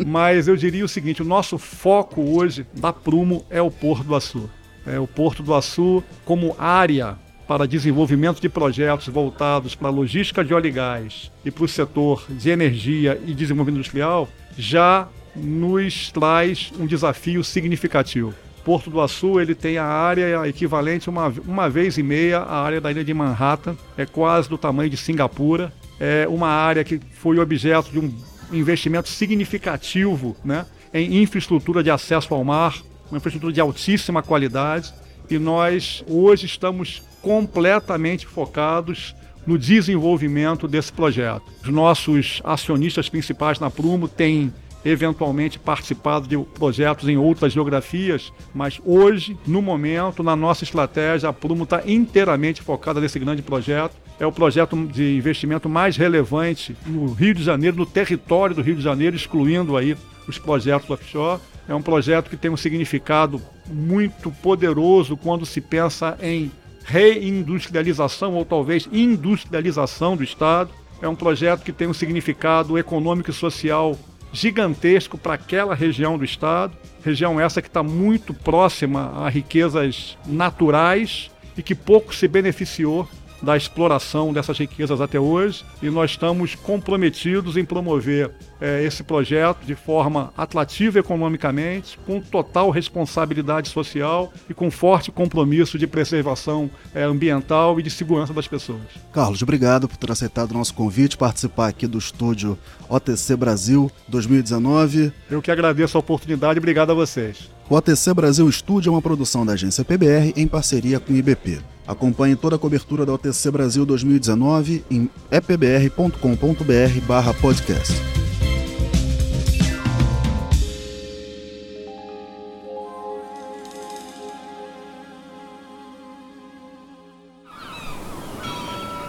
mas 0.06 0.48
eu 0.48 0.56
diria 0.56 0.86
o 0.86 0.88
seguinte: 0.88 1.24
o 1.24 1.26
nosso 1.26 1.58
foco 1.58 2.22
hoje 2.22 2.68
da 2.74 2.94
Prumo 2.94 3.44
é 3.50 3.62
o 3.62 3.72
Porto 3.72 4.04
do 4.04 4.16
Açu. 4.16 4.50
É 4.86 5.00
o 5.00 5.08
Porto 5.08 5.42
do 5.42 5.56
Açu 5.56 6.04
como 6.24 6.56
área 6.60 7.18
para 7.48 7.68
desenvolvimento 7.68 8.40
de 8.40 8.48
projetos 8.48 9.08
voltados 9.08 9.76
para 9.76 9.88
a 9.88 9.92
logística 9.92 10.44
de 10.44 10.54
óleo 10.54 10.68
e 10.68 10.72
gás 10.72 11.32
e 11.44 11.50
para 11.50 11.64
o 11.64 11.68
setor 11.68 12.26
de 12.30 12.50
energia 12.50 13.20
e 13.26 13.34
desenvolvimento 13.34 13.80
industrial 13.80 14.30
já 14.58 15.08
nos 15.36 16.12
traz 16.12 16.72
um 16.80 16.86
desafio 16.86 17.44
significativo. 17.44 18.34
Porto 18.64 18.90
do 18.90 19.02
Açu 19.02 19.40
ele 19.40 19.54
tem 19.54 19.78
a 19.78 19.86
área 19.86 20.48
equivalente 20.48 21.10
uma, 21.10 21.34
uma 21.46 21.70
vez 21.70 21.98
e 21.98 22.04
meia 22.04 22.40
à 22.40 22.62
área 22.62 22.80
da 22.80 22.92
ilha 22.92 23.04
de 23.04 23.14
Manhattan, 23.14 23.76
é 23.98 24.06
quase 24.06 24.50
do 24.50 24.58
tamanho 24.58 24.90
de 24.90 24.98
Singapura. 24.98 25.74
É 26.00 26.28
uma 26.28 26.48
área 26.48 26.84
que 26.84 27.00
foi 27.14 27.40
objeto 27.40 27.92
de 27.92 28.00
um 28.00 28.14
investimento 28.52 29.10
significativo 29.10 30.36
né, 30.44 30.66
em 30.94 31.22
infraestrutura 31.22 31.84
de 31.84 31.92
acesso 31.92 32.34
ao 32.34 32.44
mar, 32.44 32.78
uma 33.10 33.18
infraestrutura 33.18 33.54
de 33.54 33.62
altíssima 33.62 34.24
qualidade. 34.24 34.94
E 35.30 35.38
nós 35.38 36.04
hoje 36.08 36.46
estamos 36.46 37.02
completamente 37.22 38.28
focados 38.28 39.16
no 39.46 39.58
desenvolvimento 39.58 40.68
desse 40.68 40.92
projeto. 40.92 41.44
Os 41.64 41.70
nossos 41.70 42.42
acionistas 42.44 43.10
principais 43.10 43.60
na 43.60 43.70
Prumo 43.70 44.08
têm 44.08 44.54
eventualmente 44.86 45.58
participado 45.58 46.28
de 46.28 46.38
projetos 46.38 47.08
em 47.08 47.18
outras 47.18 47.54
geografias, 47.54 48.34
mas 48.54 48.82
hoje, 48.86 49.38
no 49.48 49.62
momento, 49.62 50.24
na 50.24 50.36
nossa 50.36 50.64
estratégia, 50.64 51.30
a 51.30 51.34
Prumo 51.34 51.64
está 51.64 51.84
inteiramente 51.86 52.62
focada 52.62 53.00
nesse 53.00 53.20
grande 53.20 53.42
projeto. 53.42 53.96
É 54.20 54.26
o 54.26 54.32
projeto 54.32 54.76
de 54.88 55.18
investimento 55.18 55.68
mais 55.68 55.98
relevante 55.98 56.76
no 56.86 57.14
Rio 57.14 57.34
de 57.34 57.44
Janeiro, 57.44 57.78
no 57.78 57.86
território 57.86 58.56
do 58.56 58.62
Rio 58.62 58.76
de 58.76 58.82
Janeiro, 58.82 59.16
excluindo 59.16 59.76
aí 59.76 59.98
os 60.28 60.38
projetos 60.38 60.90
offshore. 60.90 61.42
É 61.68 61.74
um 61.74 61.82
projeto 61.82 62.30
que 62.30 62.38
tem 62.38 62.52
um 62.52 62.58
significado 62.58 63.42
muito 63.68 64.30
poderoso 64.32 65.16
quando 65.16 65.46
se 65.46 65.62
pensa 65.62 66.18
em 66.22 66.52
reindustrialização 66.86 68.34
ou 68.34 68.44
talvez 68.44 68.88
industrialização 68.92 70.18
do 70.18 70.24
Estado. 70.24 70.70
É 71.02 71.08
um 71.08 71.16
projeto 71.16 71.64
que 71.64 71.72
tem 71.72 71.88
um 71.88 71.94
significado 71.94 72.78
econômico 72.78 73.30
e 73.30 73.34
social 73.34 73.98
gigantesco 74.34 75.18
para 75.18 75.36
aquela 75.36 75.76
região 75.76 76.18
do 76.18 76.26
estado, 76.26 76.74
região 77.06 77.40
essa 77.40 77.62
que 77.62 77.68
está 77.68 77.84
muito 77.84 78.34
próxima 78.34 79.12
a 79.24 79.30
riquezas 79.30 80.18
naturais 80.26 81.32
e 81.56 81.62
que 81.62 81.76
pouco 81.76 82.14
se 82.14 82.28
beneficiou 82.28 83.08
da 83.44 83.58
exploração 83.58 84.32
dessas 84.32 84.58
riquezas 84.58 85.02
até 85.02 85.20
hoje 85.20 85.66
e 85.82 85.90
nós 85.90 86.12
estamos 86.12 86.56
comprometidos 86.56 87.58
em 87.58 87.66
promover 87.66 88.32
é, 88.62 88.82
esse 88.86 89.04
projeto 89.04 89.66
de 89.66 89.76
forma 89.76 90.32
atrativa 90.38 91.00
economicamente, 91.00 92.00
com 92.06 92.22
total 92.22 92.70
responsabilidade 92.70 93.68
social 93.68 94.32
e 94.50 94.54
com 94.54 94.72
forte 94.72 95.12
compromisso 95.12 95.78
de 95.78 95.86
preservação 95.86 96.72
é, 96.96 97.04
ambiental 97.04 97.78
e 97.78 97.84
de 97.84 97.90
segurança 97.90 98.34
das 98.34 98.48
pessoas. 98.48 98.82
Carlos, 99.12 99.42
obrigado 99.42 99.90
por 99.90 99.98
ter 99.98 100.10
aceitado 100.10 100.52
o 100.52 100.54
nosso 100.54 100.74
convite, 100.74 101.18
participar 101.18 101.68
aqui 101.68 101.86
do 101.86 101.98
estúdio 101.98 102.58
OTC 102.88 103.36
Brasil 103.36 103.92
2019. 104.08 105.12
Eu 105.30 105.42
que 105.42 105.52
agradeço 105.52 105.98
a 105.98 106.00
oportunidade 106.00 106.58
e 106.58 106.60
obrigado 106.60 106.92
a 106.92 106.96
vocês. 106.96 107.52
O 107.70 107.76
OTC 107.76 108.14
Brasil 108.14 108.48
Estúdio 108.48 108.90
é 108.90 108.94
uma 108.94 109.02
produção 109.02 109.46
da 109.46 109.54
agência 109.54 109.84
PBR 109.84 110.34
em 110.38 110.48
parceria 110.48 111.00
com 111.00 111.12
o 111.12 111.16
IBP. 111.18 111.73
Acompanhe 111.88 112.36
toda 112.36 112.56
a 112.56 112.60
cobertura 112.60 113.06
da 113.06 113.14
OTC 113.14 113.52
Brasil 113.52 113.86
2019 113.86 114.84
em 114.90 115.08
epbr.com.br/podcast. 115.32 117.94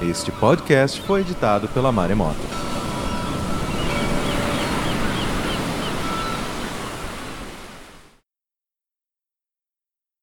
Este 0.02 0.30
podcast 0.32 1.00
foi 1.00 1.22
editado 1.22 1.66
pela 1.68 1.90
Maremoto. 1.90 2.63